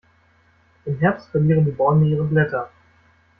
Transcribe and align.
Im 0.85 0.97
Herbst 0.97 1.29
verlieren 1.29 1.63
die 1.63 1.69
Bäume 1.73 2.07
ihre 2.07 2.23
Blätter. 2.23 2.71